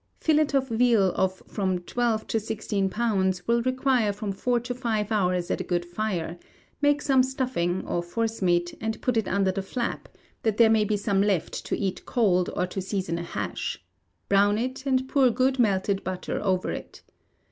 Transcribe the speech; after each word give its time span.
Fillet 0.19 0.47
of 0.55 0.67
veal 0.69 1.11
of 1.13 1.43
from 1.47 1.77
twelve 1.77 2.25
to 2.25 2.39
sixteen 2.39 2.89
pounds, 2.89 3.47
will 3.47 3.61
require 3.61 4.11
from 4.11 4.31
four 4.31 4.59
to 4.59 4.73
five 4.73 5.11
hours 5.11 5.51
at 5.51 5.61
a 5.61 5.63
good 5.63 5.85
fire: 5.85 6.39
make 6.81 7.03
some 7.03 7.21
stuffing 7.21 7.85
or 7.85 8.01
forcemeat, 8.01 8.75
and 8.81 8.99
put 9.03 9.15
it 9.15 9.27
under 9.27 9.51
the 9.51 9.61
flap, 9.61 10.09
that 10.41 10.57
there 10.57 10.71
may 10.71 10.85
be 10.85 10.97
some 10.97 11.21
left 11.21 11.53
to 11.67 11.77
eat 11.77 12.03
cold, 12.03 12.49
or 12.55 12.65
to 12.65 12.81
season 12.81 13.19
a 13.19 13.23
hash: 13.23 13.79
brown 14.27 14.57
it, 14.57 14.87
and 14.87 15.07
pour 15.07 15.29
good 15.29 15.59
melted 15.59 16.03
butter 16.03 16.41
over 16.43 16.71
it. 16.71 17.03